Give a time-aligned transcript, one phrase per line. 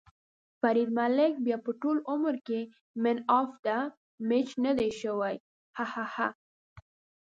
[0.59, 2.59] فرید ملک بیا به ټول عمر کې
[3.01, 3.77] مېن اف ده
[4.27, 6.27] مېچ ندی شوی.ههه